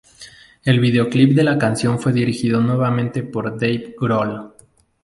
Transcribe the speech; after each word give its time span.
El 0.63 0.79
videoclip 0.79 1.35
de 1.35 1.43
la 1.43 1.59
canción 1.59 1.99
fue 1.99 2.11
dirigido 2.11 2.59
nuevamente 2.59 3.21
por 3.21 3.51
Dave 3.51 3.93
Grohl. 3.95 4.55